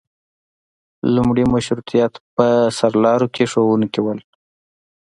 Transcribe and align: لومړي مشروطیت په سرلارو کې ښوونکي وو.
لومړي 1.15 1.43
مشروطیت 1.53 2.13
په 2.35 2.45
سرلارو 2.77 3.27
کې 3.35 3.43
ښوونکي 3.51 3.99
وو. 4.01 4.13